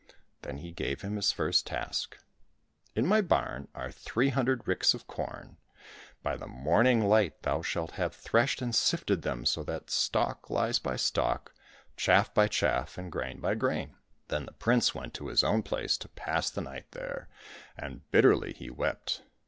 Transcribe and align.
Then 0.41 0.57
he 0.57 0.71
gave 0.71 1.01
him 1.03 1.15
his 1.15 1.31
first 1.31 1.67
task: 1.67 2.17
"In 2.95 3.05
my 3.05 3.21
barn 3.21 3.67
are 3.75 3.91
three 3.91 4.29
hundred 4.29 4.67
ricks 4.67 4.95
of 4.95 5.05
corn; 5.05 5.57
by 6.23 6.35
the 6.37 6.47
morning 6.47 7.05
light 7.07 7.43
thou 7.43 7.61
shalt 7.61 7.91
have 7.91 8.15
threshed 8.15 8.63
and 8.63 8.73
sifted 8.73 9.21
them 9.21 9.45
so 9.45 9.61
that 9.61 9.91
stalk 9.91 10.49
lies 10.49 10.79
by 10.79 10.95
stalk, 10.95 11.53
chaff 11.97 12.33
by 12.33 12.47
chaff, 12.47 12.97
and 12.97 13.11
grain 13.11 13.39
by 13.39 13.53
grain." 13.53 13.95
Then 14.29 14.47
the 14.47 14.53
prince 14.53 14.95
went 14.95 15.13
to 15.13 15.27
his 15.27 15.43
own 15.43 15.61
place 15.61 15.99
to 15.99 16.09
pass 16.09 16.49
the 16.49 16.61
night 16.61 16.93
there, 16.93 17.29
and 17.77 18.09
bitterly 18.09 18.53
he 18.53 18.71
wept. 18.71 19.21